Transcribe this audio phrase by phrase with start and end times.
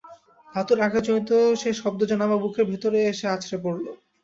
[0.55, 1.31] ধাতুর আঘাতজনিত
[1.61, 3.85] সে শব্দ যেন আমার বুকের ভেতরে এসে আছড়ে পড়ল।